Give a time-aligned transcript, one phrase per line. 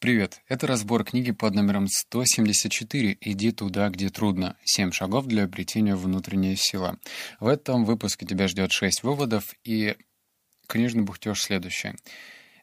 [0.00, 4.56] Привет, это разбор книги под номером 174 «Иди туда, где трудно.
[4.64, 6.96] Семь шагов для обретения внутренней силы».
[7.38, 9.98] В этом выпуске тебя ждет шесть выводов и
[10.66, 11.96] книжный бухтеж следующее.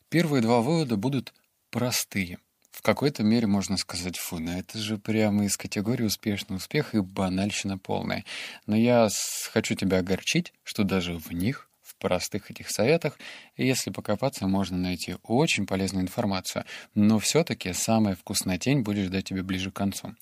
[0.10, 1.36] Первые два вывода будут
[1.70, 2.40] простые.
[2.72, 7.02] В какой-то мере можно сказать, фу, ну это же прямо из категории успешный успех и
[7.02, 8.26] банальщина полная.
[8.66, 9.10] Но я
[9.52, 11.67] хочу тебя огорчить, что даже в них
[12.00, 13.18] простых этих советах,
[13.56, 16.66] если покопаться, можно найти очень полезную информацию.
[16.94, 20.16] Но все-таки самая вкусная тень будет ждать тебя ближе к концу.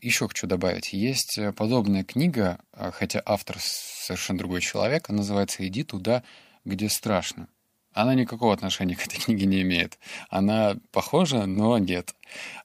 [0.00, 6.22] Еще хочу добавить, есть подобная книга, а, хотя автор совершенно другой человек, называется «Иди туда,
[6.64, 7.48] где страшно».
[7.94, 9.98] Она никакого отношения к этой книге не имеет.
[10.28, 12.14] Она похожа, но нет.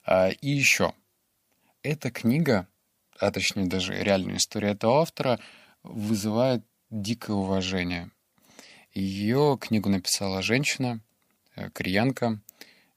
[0.04, 0.94] А, и еще.
[1.84, 2.68] Эта книга,
[3.20, 5.40] а точнее даже реальная история этого автора,
[5.84, 8.10] вызывает дикое уважение.
[8.94, 11.00] Ее книгу написала женщина,
[11.56, 12.40] э, кореянка,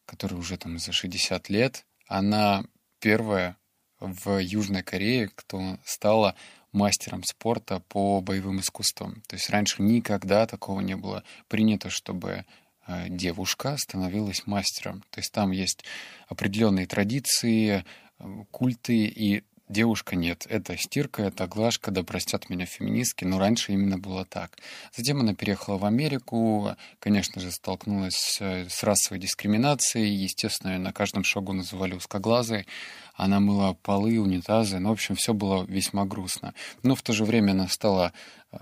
[0.07, 1.85] которая уже там за 60 лет.
[2.07, 2.65] Она
[2.99, 3.57] первая
[4.01, 6.35] в Южной Корее, кто стала
[6.73, 9.23] мастером спорта по боевым искусствам.
[9.27, 12.45] То есть раньше никогда такого не было принято, чтобы
[12.87, 15.05] э, девушка становилась мастером.
[15.11, 15.85] То есть там есть
[16.29, 17.85] определенные традиции,
[18.19, 20.47] э, культы, и девушка нет.
[20.49, 24.57] Это стирка, это глажка, да простят меня феминистки, но раньше именно было так.
[24.95, 31.53] Затем она переехала в Америку, конечно же, столкнулась с расовой дискриминацией, естественно, на каждом шагу
[31.53, 32.67] называли узкоглазой,
[33.15, 36.55] она мыла полы, унитазы, ну, в общем, все было весьма грустно.
[36.83, 38.13] Но в то же время она стала
[38.53, 38.57] э,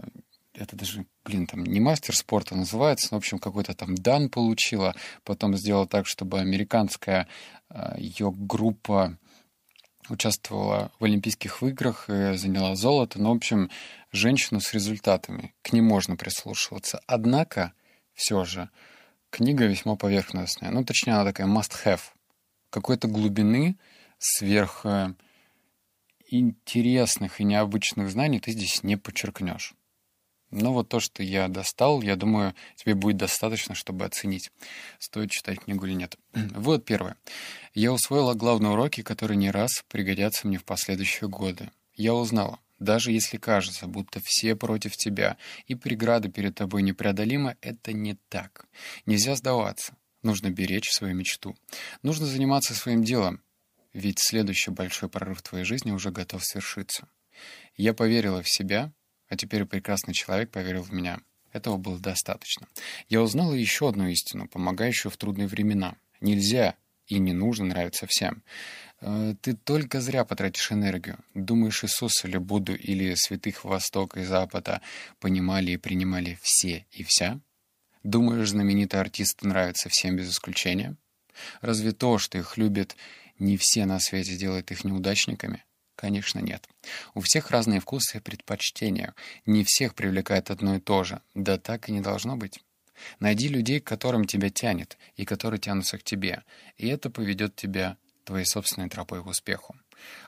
[0.55, 4.95] это даже, блин, там не мастер спорта называется, но, в общем, какой-то там дан получила,
[5.25, 7.29] потом сделала так, чтобы американская
[7.71, 9.17] э, ее группа
[10.11, 13.21] участвовала в Олимпийских играх и заняла золото.
[13.21, 13.71] Ну, в общем,
[14.13, 15.55] женщину с результатами.
[15.63, 17.01] К ней можно прислушиваться.
[17.07, 17.73] Однако,
[18.15, 18.71] все же,
[19.31, 20.71] книга весьма поверхностная.
[20.71, 22.01] Ну, точнее, она такая must-have.
[22.71, 23.77] Какой-то глубины
[24.19, 25.15] сверх э,
[26.29, 29.75] интересных и необычных знаний ты здесь не подчеркнешь.
[30.51, 34.51] Но вот то, что я достал, я думаю, тебе будет достаточно, чтобы оценить,
[34.99, 36.17] стоит читать книгу или нет.
[36.35, 37.17] вот первое.
[37.73, 41.71] Я усвоила главные уроки, которые не раз пригодятся мне в последующие годы.
[41.95, 47.93] Я узнала, даже если кажется, будто все против тебя и преграды перед тобой непреодолимы, это
[47.93, 48.67] не так.
[49.07, 49.95] Нельзя сдаваться.
[50.23, 51.57] Нужно беречь свою мечту.
[52.03, 53.43] Нужно заниматься своим делом,
[53.93, 57.09] ведь следующий большой прорыв в твоей жизни уже готов свершиться.
[57.77, 58.93] Я поверила в себя
[59.31, 61.21] а теперь прекрасный человек поверил в меня.
[61.53, 62.69] Этого было достаточно.
[63.09, 65.95] Я узнала еще одну истину, помогающую в трудные времена.
[66.21, 66.75] Нельзя
[67.07, 68.43] и не нужно нравиться всем.
[69.01, 71.19] Э, ты только зря потратишь энергию.
[71.35, 74.81] Думаешь, Иисус или Будду, или святых Востока и Запада
[75.19, 77.41] понимали и принимали все и вся?
[78.03, 80.97] Думаешь, знаменитые артисты нравятся всем без исключения?
[81.61, 82.97] Разве то, что их любят
[83.39, 85.65] не все на свете, делает их неудачниками?
[86.01, 86.67] Конечно, нет.
[87.13, 89.15] У всех разные вкусы и предпочтения.
[89.45, 91.21] Не всех привлекает одно и то же.
[91.35, 92.59] Да так и не должно быть.
[93.19, 96.43] Найди людей, к которым тебя тянет, и которые тянутся к тебе.
[96.79, 99.77] И это поведет тебя твоей собственной тропой к успеху.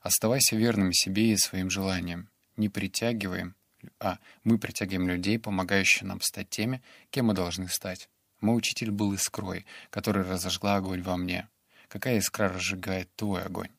[0.02, 2.28] Оставайся верным себе и своим желаниям.
[2.58, 3.54] Не притягиваем,
[3.98, 8.10] а мы притягиваем людей, помогающих нам стать теми, кем мы должны стать.
[8.42, 11.48] Мой учитель был искрой, которая разожгла огонь во мне.
[11.88, 13.70] Какая искра разжигает твой огонь?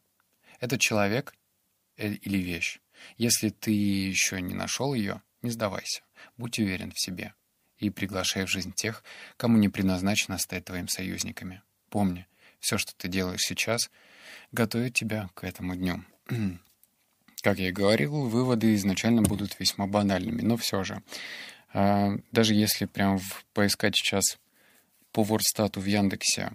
[0.59, 1.35] Этот человек
[1.97, 2.79] или вещь.
[3.17, 6.01] Если ты еще не нашел ее, не сдавайся.
[6.37, 7.33] Будь уверен в себе.
[7.77, 9.03] И приглашай в жизнь тех,
[9.37, 11.61] кому не предназначено стать твоими союзниками.
[11.89, 12.27] Помни,
[12.59, 13.91] все, что ты делаешь сейчас,
[14.51, 16.03] готовит тебя к этому дню.
[17.41, 21.03] Как я и говорил, выводы изначально будут весьма банальными, но все же.
[21.73, 23.19] А, даже если прям
[23.53, 24.39] поискать сейчас
[25.11, 26.53] по Вордстату в Яндексе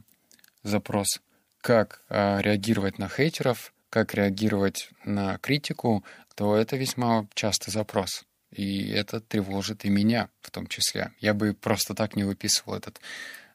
[0.62, 1.20] запрос
[1.60, 6.04] «Как а, реагировать на хейтеров», как реагировать на критику,
[6.34, 8.24] то это весьма частый запрос.
[8.50, 11.12] И это тревожит и меня в том числе.
[11.20, 13.00] Я бы просто так не выписывал этот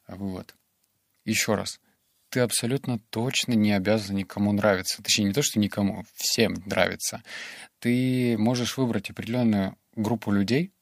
[0.07, 0.55] вывод.
[1.25, 1.79] Еще раз.
[2.29, 5.01] Ты абсолютно точно не обязан никому нравиться.
[5.03, 7.23] Точнее, не то, что никому, всем нравится.
[7.79, 10.73] Ты можешь выбрать определенную группу людей,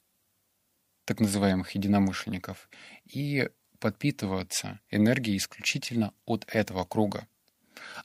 [1.04, 2.70] так называемых единомышленников,
[3.04, 7.26] и подпитываться энергией исключительно от этого круга.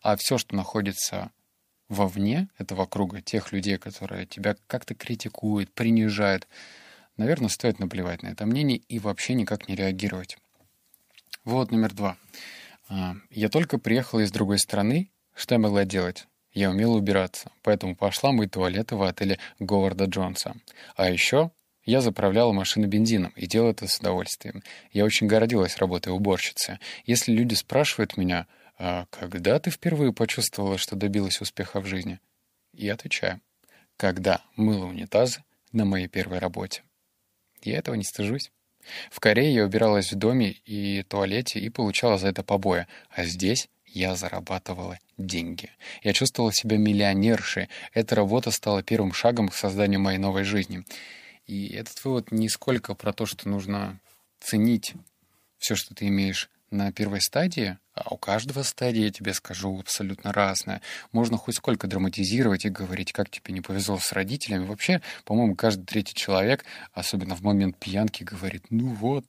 [0.01, 1.31] А все, что находится
[1.89, 6.47] вовне этого круга, тех людей, которые тебя как-то критикуют, принижают,
[7.17, 10.37] наверное, стоит наплевать на это мнение и вообще никак не реагировать.
[11.43, 12.17] Вот номер два.
[12.89, 15.09] А, я только приехала из другой страны.
[15.33, 16.27] Что я могла делать?
[16.53, 20.55] Я умела убираться, поэтому пошла мыть туалеты в отеле Говарда Джонса.
[20.95, 21.51] А еще
[21.85, 24.61] я заправляла машину бензином и делала это с удовольствием.
[24.91, 26.79] Я очень гордилась работой уборщицы.
[27.05, 32.19] Если люди спрашивают меня, А когда ты впервые почувствовала, что добилась успеха в жизни?
[32.73, 33.41] Я отвечаю.
[33.97, 36.83] Когда мыла унитазы на моей первой работе.
[37.63, 38.51] Я этого не стыжусь.
[39.11, 43.67] В Корее я убиралась в доме и туалете и получала за это побои, а здесь
[43.85, 45.71] я зарабатывала деньги.
[46.03, 47.69] Я чувствовала себя миллионершей.
[47.93, 50.85] Эта работа стала первым шагом к созданию моей новой жизни.
[51.47, 53.99] И этот вывод не сколько про то, что нужно
[54.39, 54.93] ценить
[55.57, 60.31] все, что ты имеешь на первой стадии, а у каждого стадии, я тебе скажу, абсолютно
[60.31, 60.81] разная.
[61.11, 64.65] Можно хоть сколько драматизировать и говорить, как тебе не повезло с родителями.
[64.65, 69.25] Вообще, по-моему, каждый третий человек, особенно в момент пьянки, говорит, ну вот,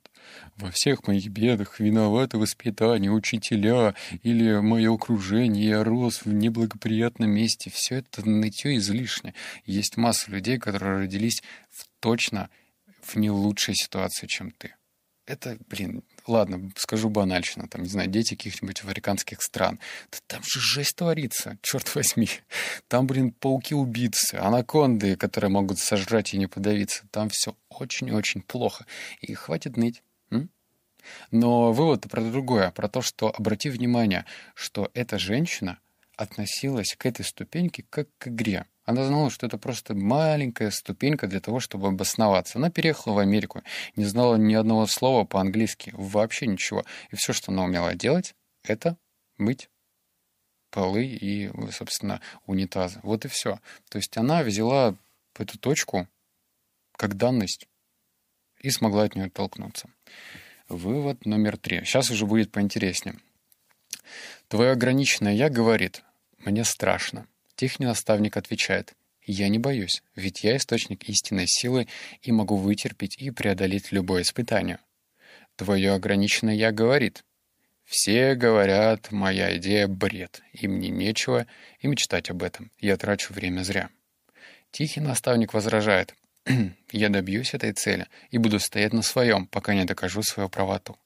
[0.56, 7.70] во всех моих бедах виноваты воспитание, учителя или мое окружение, я рос в неблагоприятном месте.
[7.72, 9.34] Все это нытье излишне.
[9.64, 12.50] Есть масса людей, которые родились в точно
[13.00, 14.74] в не лучшей ситуации, чем ты.
[15.28, 19.78] Это, блин, ладно, скажу банальщина, там, не знаю, дети каких-нибудь африканских стран.
[20.10, 22.30] Да там же жесть творится, черт возьми.
[22.88, 27.06] Там, блин, пауки-убийцы, анаконды, которые могут сожрать и не подавиться.
[27.10, 28.86] Там все очень-очень плохо.
[29.20, 30.02] И хватит ныть.
[30.30, 30.48] М?
[31.30, 34.24] Но вывод про другое, про то, что обрати внимание,
[34.54, 35.78] что эта женщина
[36.16, 38.64] относилась к этой ступеньке как к игре.
[38.88, 42.56] Она знала, что это просто маленькая ступенька для того, чтобы обосноваться.
[42.56, 43.62] Она переехала в Америку,
[43.96, 46.86] не знала ни одного слова по-английски, вообще ничего.
[47.10, 48.96] И все, что она умела делать, это
[49.36, 49.68] мыть
[50.70, 53.00] полы и, собственно, унитазы.
[53.02, 53.60] Вот и все.
[53.90, 54.94] То есть она взяла
[55.38, 56.08] эту точку
[56.96, 57.68] как данность
[58.62, 59.90] и смогла от нее оттолкнуться.
[60.70, 61.84] Вывод номер три.
[61.84, 63.16] Сейчас уже будет поинтереснее.
[64.48, 66.02] Твое ограниченное «я» говорит
[66.38, 67.26] «мне страшно».
[67.58, 68.92] Техний наставник отвечает,
[69.26, 71.88] «Я не боюсь, ведь я источник истинной силы
[72.22, 74.78] и могу вытерпеть и преодолеть любое испытание».
[75.56, 77.24] Твое ограниченное «я» говорит,
[77.84, 81.48] «Все говорят, моя идея— бред, и мне нечего
[81.80, 83.90] и мечтать об этом, я трачу время зря».
[84.70, 86.14] Тихий наставник возражает,
[86.92, 90.96] «Я добьюсь этой цели и буду стоять на своем, пока не докажу свою правоту.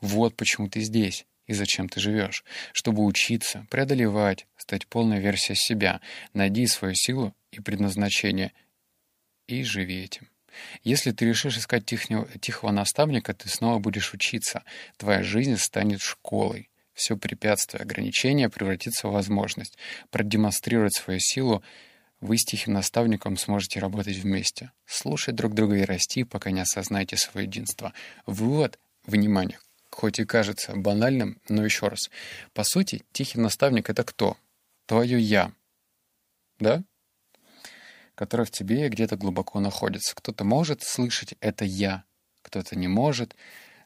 [0.00, 6.00] Вот почему ты здесь, и зачем ты живешь, чтобы учиться, преодолевать, стать полной версией себя,
[6.32, 8.52] найди свою силу и предназначение
[9.46, 10.28] и живи этим.
[10.82, 14.64] Если ты решишь искать тихого, тихого наставника, ты снова будешь учиться.
[14.96, 16.70] Твоя жизнь станет школой.
[16.94, 19.76] Все препятствия, ограничения превратится в возможность.
[20.10, 21.62] Продемонстрировать свою силу
[22.20, 24.72] вы с тихим наставником сможете работать вместе.
[24.86, 27.92] Слушать друг друга и расти, пока не осознаете свое единство.
[28.26, 29.58] Вывод— внимание
[29.94, 32.10] хоть и кажется банальным, но еще раз.
[32.54, 34.36] По сути, тихий наставник— это кто?
[34.86, 35.52] Твое «я».
[36.58, 36.82] Да?
[38.14, 40.14] Которое в тебе где-то глубоко находится.
[40.14, 42.04] Кто-то может слышать это «я»,
[42.42, 43.36] кто-то не может.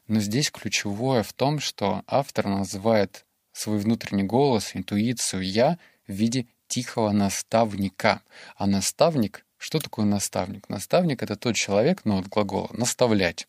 [0.07, 5.77] Но здесь ключевое в том, что автор называет свой внутренний голос, интуицию «я»
[6.07, 8.21] в виде тихого наставника.
[8.55, 10.69] А наставник что такое наставник?
[10.69, 13.47] Наставник— это тот человек, ну, от глагола «наставлять».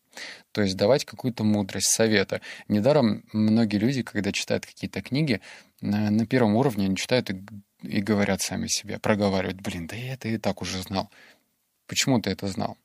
[0.52, 2.40] То есть давать какую-то мудрость, совета.
[2.66, 5.40] Недаром многие люди, когда читают какие-то книги,
[5.80, 7.44] на, на первом уровне они читают и,
[7.82, 11.10] и говорят сами себе, проговаривают, блин, да я это и так уже знал.
[11.86, 12.76] Почему ты это знал?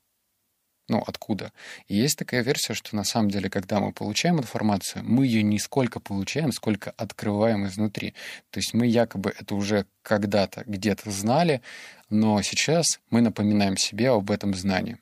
[0.88, 1.52] Ну, откуда?
[1.88, 5.58] И есть такая версия, что на самом деле, когда мы получаем информацию, мы ее не
[5.58, 8.14] сколько получаем, сколько открываем изнутри.
[8.50, 11.62] То есть мы якобы это уже когда-то где-то знали,
[12.10, 14.98] но сейчас мы напоминаем себе об этом знании.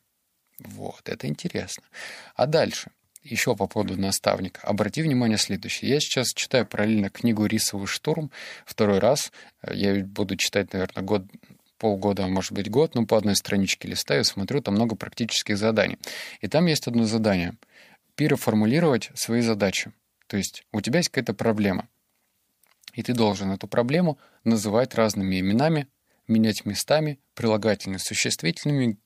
[0.61, 1.83] Вот, это интересно.
[2.37, 2.93] А дальше,
[3.25, 4.61] еще по поводу наставника.
[4.62, 5.91] Обрати внимание следующее.
[5.91, 8.31] Я сейчас читаю параллельно книгу «Рисовый штурм»
[8.65, 9.33] второй раз.
[9.69, 11.25] Я буду читать, наверное, год
[11.83, 15.99] полгода, а может быть год, ну, по одной страничке листаю, смотрю, там много практических заданий.
[16.41, 17.55] И там есть одно задание—
[18.15, 19.93] переформулировать свои задачи.
[20.29, 21.89] То есть у тебя есть какая-то проблема,
[22.95, 25.89] и ты должен эту проблему называть разными именами,
[26.29, 28.97] менять местами, прилагательными, существительными,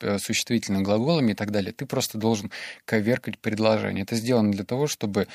[0.00, 1.72] э, существительными глаголами и так далее.
[1.72, 2.50] Ты просто должен
[2.84, 4.02] коверкать предложение.
[4.02, 5.28] Это сделано для того, чтобы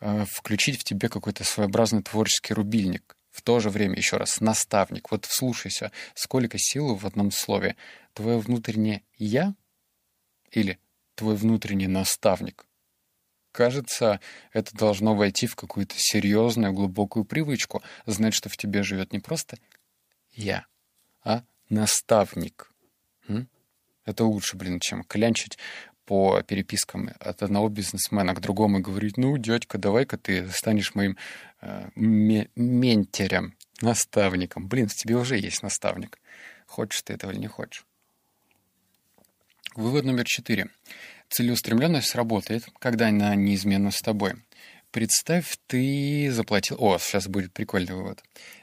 [0.00, 5.10] э, включить в тебе какой-то своеобразный творческий рубильник в то же время, еще раз, наставник.
[5.10, 7.74] Вот вслушайся, сколько силы в одном слове.
[8.12, 9.54] Твое внутреннее «я»
[10.50, 10.78] или
[11.14, 12.66] твой внутренний наставник?
[13.50, 14.20] Кажется,
[14.52, 17.82] это должно войти в какую-то серьезную, глубокую привычку.
[18.04, 19.56] Знать, что в тебе живет не просто
[20.32, 20.66] «я»,
[21.24, 22.74] а наставник.
[23.26, 23.48] М?
[24.04, 25.56] Это лучше, блин, чем клянчить
[26.04, 31.16] по перепискам от одного бизнесмена к другому и говорить, ну, дядька, давай-ка ты станешь моим
[31.60, 34.68] э, ментором, наставником.
[34.68, 36.18] Блин, в тебе уже есть наставник.
[36.66, 37.84] Хочешь ты этого или не хочешь.
[39.74, 40.68] Вывод номер четыре.
[41.28, 44.34] Целеустремленность работает, когда она неизменно с тобой.
[44.90, 46.76] Представь, ты заплатил...
[46.80, 48.22] О, сейчас будет прикольный вывод.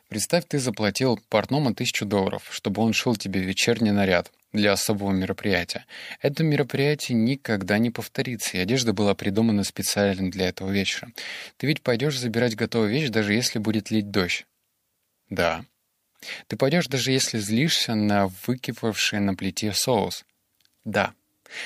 [0.10, 5.86] Представь, ты заплатил портному тысячу долларов, чтобы он шил тебе вечерний наряд для особого мероприятия.
[6.22, 11.12] Это мероприятие никогда не повторится, и одежда была придумана специально для этого вечера.
[11.58, 14.46] Ты ведь пойдешь забирать готовую вещь, даже если будет лить дождь?
[15.30, 15.66] Да.
[16.48, 20.26] Ты пойдешь, даже если злишься на выкипавший на плите соус?
[20.86, 21.14] Да.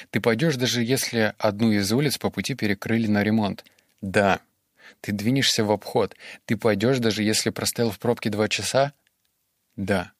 [0.10, 3.64] Ты пойдешь, даже если одну из улиц по пути перекрыли на ремонт?
[4.02, 4.42] Да.
[5.00, 6.16] Ты двинешься в обход.
[6.46, 8.94] Ты пойдешь, даже если простоял в пробке два часа?
[9.76, 10.12] Да.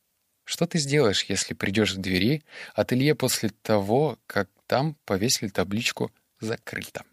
[0.44, 2.44] Что ты сделаешь, если придешь к двери
[2.74, 7.04] ателье после того, как там повесили табличку «Закрыто»?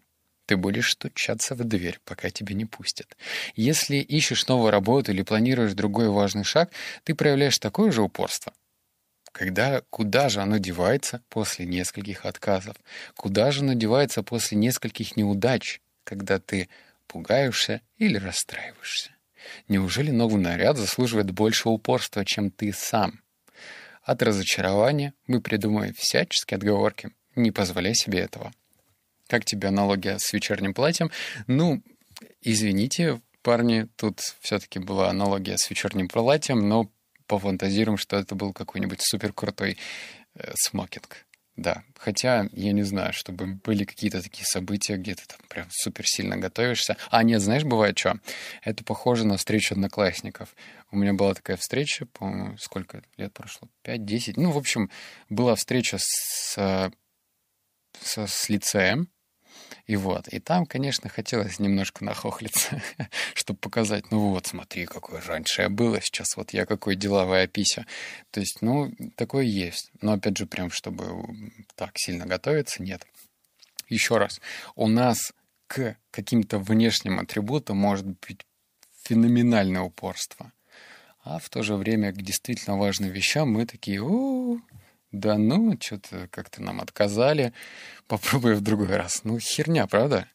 [0.45, 3.15] Ты будешь стучаться в дверь, пока тебя не пустят.
[3.55, 6.71] Если ищешь новую работу или планируешь другой важный шаг,
[7.03, 8.51] ты проявляешь такое же упорство.
[9.31, 12.75] Когда, куда же оно девается после нескольких отказов?
[13.15, 16.67] Куда же оно девается после нескольких неудач, когда ты
[17.05, 19.11] пугаешься или расстраиваешься?
[19.67, 23.21] Неужели новый наряд заслуживает большего упорства, чем ты сам?
[24.03, 27.11] От разочарования мы придумаем всяческие отговорки.
[27.35, 28.51] Не позволяй себе этого.
[29.27, 31.11] Как тебе аналогия с вечерним платьем?
[31.45, 31.83] Ну,
[32.41, 36.89] извините, парни, тут все-таки была аналогия с вечерним платьем, но
[37.27, 39.77] пофантазируем, что это был какой-нибудь супер крутой
[40.35, 41.25] э, смокинг.
[41.59, 46.05] Да, хотя я не знаю, чтобы были какие-то такие события, где ты там прям супер
[46.07, 46.95] сильно готовишься.
[47.09, 48.17] А нет, знаешь, бывает что?
[48.63, 50.55] Это похоже на встречу одноклассников.
[50.89, 53.67] У меня была такая встреча, по-моему, сколько лет прошло?
[53.83, 54.35] 5-10.
[54.37, 54.89] Ну, в общем,
[55.27, 59.09] была встреча с, с, с лицеем,
[59.85, 62.81] и вот, и там, конечно, хотелось немножко нахохлиться,
[63.33, 67.47] чтобы показать, ну вот, смотри, какой раньше я был, а сейчас вот я какой деловая
[67.47, 67.85] пися.
[68.31, 69.91] То есть, ну, такое есть.
[70.01, 71.25] Но, опять же, прям, чтобы
[71.75, 73.05] так сильно готовиться, нет.
[73.87, 74.39] Еще раз,
[74.75, 75.33] у нас
[75.67, 78.45] к каким-то внешним атрибутам может быть
[79.03, 80.51] феноменальное упорство.
[81.23, 84.59] А в то же время к действительно важным вещам мы такие, у
[85.11, 87.53] да ну, что-то как-то нам отказали,
[88.07, 89.23] попробуй в другой раз.
[89.23, 90.27] Ну, херня, правда?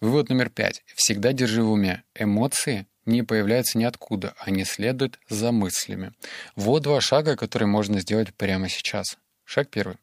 [0.00, 0.82] Вывод номер пять.
[0.94, 2.02] Всегда держи в уме.
[2.14, 6.12] Эмоции не появляются ниоткуда, они следуют за мыслями.
[6.54, 9.18] Вот два шага, которые можно сделать прямо сейчас.
[9.44, 9.96] Шаг первый.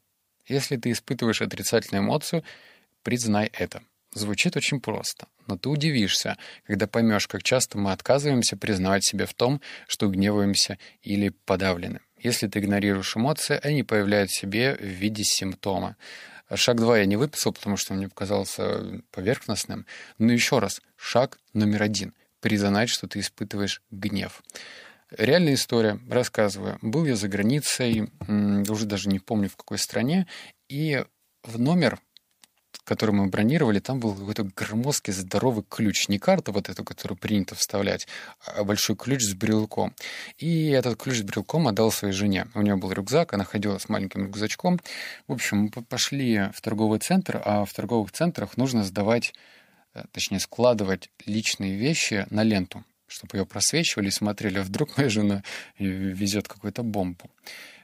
[0.46, 2.44] Если ты испытываешь отрицательную эмоцию,
[3.02, 3.82] признай это.
[4.12, 6.36] Звучит очень просто, но ты удивишься,
[6.66, 12.00] когда поймешь, как часто мы отказываемся признавать себя в том, что гневаемся или подавлены.
[12.22, 15.96] Если ты игнорируешь эмоции, они появляются себе в виде симптома.
[16.54, 19.86] Шаг два я не выписал, потому что мне показался поверхностным.
[20.18, 24.42] Но еще раз, шаг номер один— признать, что ты испытываешь гнев.
[25.16, 26.78] Реальная история, рассказываю.
[26.82, 30.26] Был я за границей, уже даже не помню в какой стране,
[30.68, 31.04] и
[31.42, 32.00] в номер
[32.90, 36.08] который мы бронировали, там был какой-то громоздкий здоровый ключ.
[36.08, 38.08] Не карта вот эту, которую принято вставлять,
[38.44, 39.94] а большой ключ с брелком.
[40.38, 42.48] И этот ключ с брелком отдал своей жене.
[42.52, 44.80] У нее был рюкзак, она ходила с маленьким рюкзачком.
[45.28, 49.34] В общем, мы пошли в торговый центр, а в торговых центрах нужно сдавать,
[49.94, 55.42] э, точнее складывать личные вещи на ленту чтобы ее просвечивали и смотрели, вдруг моя жена
[55.78, 57.30] везет какую-то бомбу.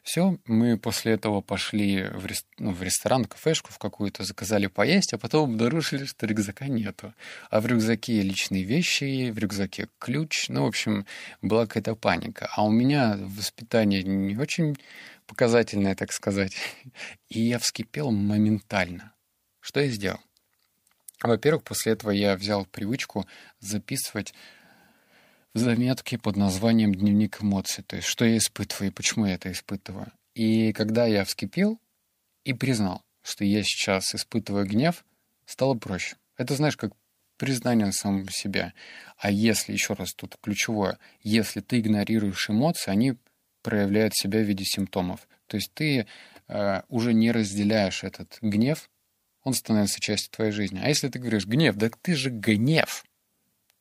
[0.02, 2.46] Все, мы после этого пошли в, рес...
[2.58, 7.12] ну, в ресторан, кафешку в какую-то, заказали поесть, а потом обнаружили, что рюкзака нету.
[7.50, 10.48] А в рюкзаке личные вещи, в рюкзаке ключ.
[10.48, 11.06] Ну, в общем,
[11.42, 12.48] была какая-то паника.
[12.54, 14.76] А у меня воспитание не очень
[15.26, 16.54] показательное, так сказать.
[17.28, 19.12] И я вскипел моментально.
[19.58, 20.20] Что я сделал?
[21.20, 23.26] Во-первых, после этого я взял привычку
[23.58, 24.34] записывать
[25.58, 30.12] заметки под названием «Дневник эмоций», то есть что я испытываю и почему я это испытываю.
[30.34, 31.80] И когда я вскипел
[32.44, 35.04] и признал, что я сейчас испытываю гнев,
[35.46, 36.16] стало проще.
[36.36, 36.92] Это, знаешь, как
[37.36, 38.72] признание самого себя.
[39.18, 43.16] А если, еще раз тут ключевое, если ты игнорируешь эмоции, они
[43.62, 45.28] проявляют себя в виде симптомов.
[45.46, 46.06] То есть ты
[46.48, 48.90] э, уже не разделяешь этот гнев,
[49.42, 50.80] он становится частью твоей жизни.
[50.82, 53.04] А если ты говоришь гнев, да ты же гнев,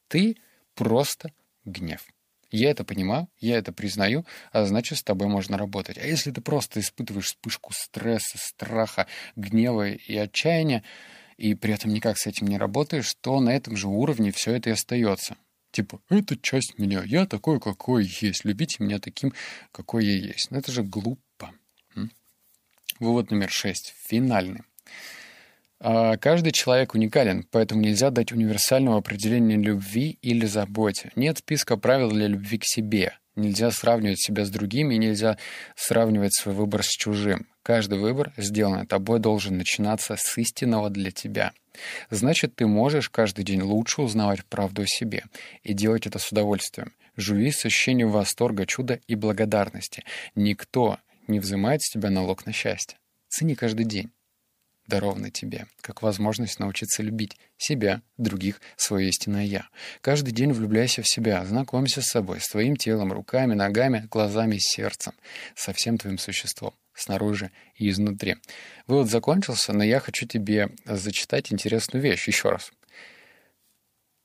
[0.07, 0.37] ты
[0.75, 1.31] просто
[1.65, 2.05] гнев.
[2.51, 5.97] Я это понимаю, я это признаю, а значит, с тобой можно работать.
[5.97, 10.83] А если ты просто испытываешь вспышку стресса, страха, гнева и отчаяния,
[11.37, 14.69] и при этом никак с этим не работаешь, то на этом же уровне все это
[14.69, 15.35] и остается.
[15.71, 19.33] Типа, это часть меня, я такой, какой есть, любите меня таким,
[19.73, 20.49] какой я есть.
[20.49, 21.51] Но это же глупо.
[22.99, 24.61] Вывод номер шесть, финальный.
[25.79, 31.11] А, каждый человек уникален, поэтому нельзя дать универсального определения любви или заботе.
[31.15, 33.17] Нет списка правил для любви к себе.
[33.35, 35.37] Нельзя сравнивать себя с другими, нельзя
[35.75, 37.47] сравнивать свой выбор с чужим.
[37.63, 41.51] Каждый выбор, сделанный тобой, должен начинаться с истинного для тебя.
[42.09, 45.25] Значит, ты можешь каждый день лучше узнавать правду о себе
[45.63, 46.93] и делать это с удовольствием.
[47.17, 50.03] Живи с ощущением восторга, чуда и благодарности.
[50.35, 52.97] Никто не взимает с тебя налог на счастье.
[53.27, 54.11] Цени каждый день
[54.87, 59.67] дарованный тебе, как возможность научиться любить себя, других, свое истинное «я».
[60.01, 65.13] Каждый день влюбляйся в себя, знакомься с собой, с твоим телом, руками, ногами, глазами, сердцем,
[65.55, 68.37] со всем твоим существом, снаружи и изнутри.
[68.87, 72.71] Вывод закончился, но я хочу тебе зачитать интересную вещь еще раз.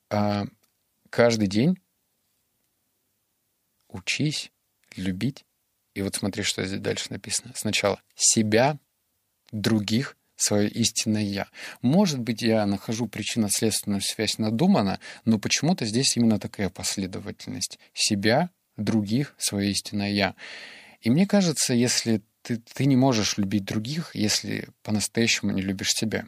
[0.09, 0.45] А,
[1.09, 1.77] каждый день
[3.87, 4.51] учись
[4.95, 5.45] любить.
[5.93, 7.53] И вот смотри, что здесь дальше написано.
[7.55, 8.77] Сначала себя,
[9.51, 11.47] других свое истинное «я».
[11.81, 17.79] Может быть, я нахожу причинно-следственную связь надуманно, но почему-то здесь именно такая последовательность.
[17.93, 20.35] Себя, других, свое истинное «я».
[21.01, 26.25] И мне кажется, если ты, ты не можешь любить других, если по-настоящему не любишь себя.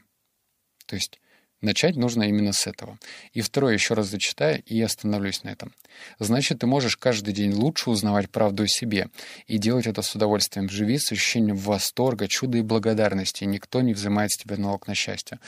[0.85, 1.19] То есть
[1.63, 2.99] Начать нужно именно с этого.
[3.31, 5.73] И второе, еще раз зачитаю и остановлюсь на этом.
[6.19, 9.07] Значит, ты можешь каждый день лучше узнавать правду о себе
[9.47, 10.67] и делать это с удовольствием.
[10.67, 13.45] Живи с ощущением восторга, чуда и благодарности.
[13.45, 15.39] Никто не взимает с тебя налог на счастье.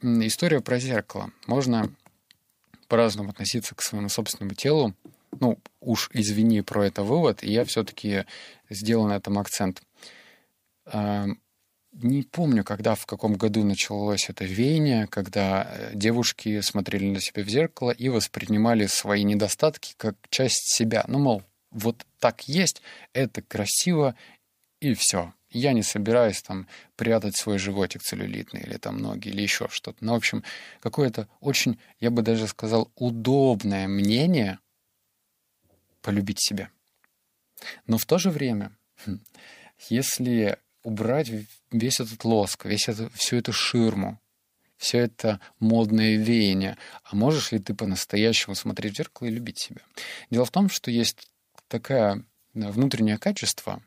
[0.00, 1.30] История про зеркало.
[1.46, 1.92] Можно
[2.88, 4.94] по-разному относиться к своему собственному телу.
[5.40, 8.24] Ну, уж извини про это вывод, и я все-таки
[8.70, 9.82] сделал на этом акцент
[11.92, 17.42] не помню, когда, в каком году началось это веяние, когда э, девушки смотрели на себя
[17.42, 21.04] в зеркало и воспринимали свои недостатки как часть себя.
[21.08, 24.14] Ну, мол, вот так есть, это красиво,
[24.80, 25.32] и все.
[25.50, 30.04] Я не собираюсь там прятать свой животик целлюлитный или там ноги или еще что-то.
[30.04, 30.44] Ну, в общем,
[30.80, 34.58] какое-то очень, я бы даже сказал, удобное мнение
[36.02, 36.70] полюбить себя.
[37.86, 39.20] Но в то же время, хм,
[39.88, 41.30] если убрать
[41.70, 44.20] весь этот лоск, весь это, всю эту ширму,
[44.76, 46.76] все это модное веяние.
[47.04, 49.80] А можешь ли ты по-настоящему смотреть в зеркало и любить себя?
[50.30, 51.28] Дело в том, что есть
[51.66, 53.82] такое внутреннее качество,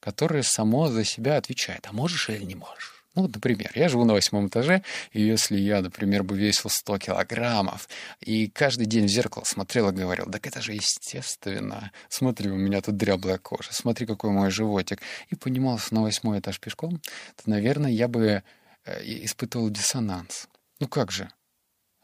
[0.00, 1.86] которое само за себя отвечает.
[1.88, 2.95] А можешь или не можешь?
[3.16, 7.88] Ну, например, я живу на восьмом этаже, и если я, например, бы весил 100 килограммов,
[8.20, 12.82] и каждый день в зеркало смотрел и говорил, так это же естественно, смотри, у меня
[12.82, 15.00] тут дряблая кожа, смотри, какой мой животик,
[15.30, 17.00] и поднимался на восьмой этаж пешком,
[17.36, 18.42] то, наверное, я бы
[18.84, 20.48] э, испытывал диссонанс.
[20.78, 21.30] Ну как же?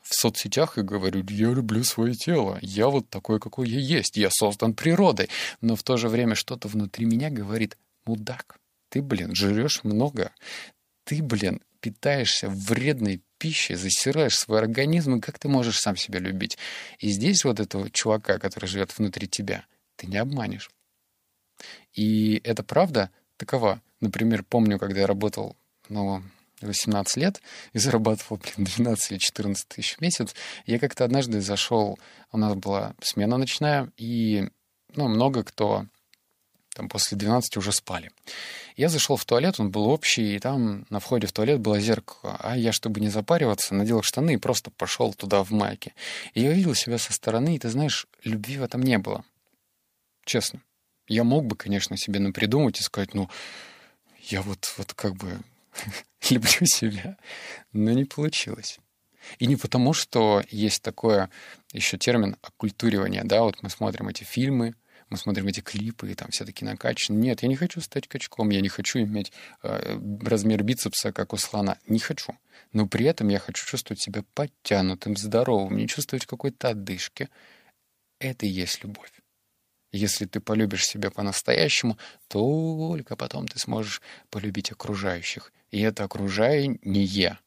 [0.01, 4.31] В соцсетях я говорю, я люблю свое тело, я вот такой, какой я есть, я
[4.31, 5.29] создан природой,
[5.61, 8.57] но в то же время что-то внутри меня говорит, мудак,
[8.89, 10.33] ты, блин, жрешь много,
[11.05, 16.57] ты, блин, питаешься вредной пищей, засираешь свой организм, и как ты можешь сам себя любить?
[16.99, 20.71] И здесь вот этого чувака, который живет внутри тебя, ты не обманешь.
[21.93, 23.83] И это правда такова.
[24.01, 25.57] Например, помню, когда я работал,
[25.89, 26.23] ну,
[26.61, 30.35] 18 лет и зарабатывал, блин, 12 или 14 тысяч в месяц,
[30.67, 31.99] я как-то однажды зашел,
[32.31, 34.49] у нас была смена ночная, и,
[34.95, 35.87] ну, много кто
[36.75, 38.11] там после 12 уже спали.
[38.77, 42.37] Я зашел в туалет, он был общий, и там на входе в туалет было зеркало.
[42.41, 45.95] А я, чтобы не запариваться, надел штаны и просто пошел туда в майке.
[46.35, 49.25] И я увидел себя со стороны, и ты знаешь, любви в этом не было.
[50.25, 50.63] Честно.
[51.09, 53.29] Я мог бы, конечно, себе напридумать и сказать, ну,
[54.21, 55.39] я вот, вот как бы
[56.31, 57.19] люблю себя,
[57.73, 58.79] но не получилось.
[59.39, 61.31] И не потому, что есть такое
[61.73, 64.75] еще термин оккультуривание, да, вот мы смотрим эти фильмы,
[65.13, 67.19] мы смотрим эти клипы, и там все такие накачаны.
[67.19, 69.31] Нет, я не хочу стать качком, я не хочу иметь
[69.63, 71.77] э, размер бицепса, как у слона.
[71.87, 72.37] Не хочу.
[72.73, 77.29] Но при этом я хочу чувствовать себя подтянутым, здоровым, не чувствовать какой-то отдышки.
[78.21, 79.13] Это и есть любовь.
[79.93, 81.99] Если ты полюбишь себя по-настоящему,
[82.29, 85.53] только потом ты сможешь полюбить окружающих.
[85.71, 87.39] И это окружающие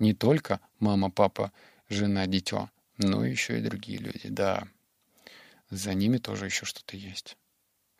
[0.00, 1.52] не только мама, папа,
[1.88, 4.66] жена, дитё, но еще и другие люди, да
[5.70, 7.36] за ними тоже еще что-то есть.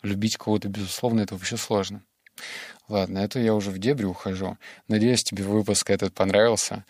[0.03, 2.03] Любить кого-то, безусловно, это вообще сложно.
[2.89, 4.57] Ладно, это я уже в дебри ухожу.
[4.87, 6.85] Надеюсь, тебе выпуск этот понравился.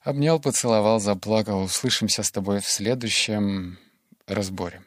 [0.00, 1.62] Обнял, поцеловал, заплакал.
[1.62, 3.78] Услышимся с тобой в следующем
[4.26, 4.82] разборе.